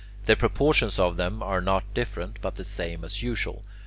The 0.25 0.35
proportions 0.35 0.97
of 0.97 1.17
them 1.17 1.43
are 1.43 1.61
not 1.61 1.83
different, 1.93 2.39
but 2.41 2.55
the 2.55 2.63
same 2.63 3.05
as 3.05 3.21
usual. 3.21 3.63